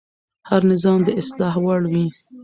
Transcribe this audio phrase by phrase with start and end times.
[0.49, 2.05] هر نظام د اصلاح وړ وي